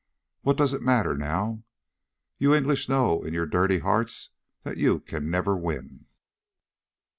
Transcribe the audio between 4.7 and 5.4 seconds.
you can